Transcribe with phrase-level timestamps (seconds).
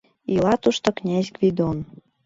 [0.33, 1.77] Ила тушто князь Гвидон;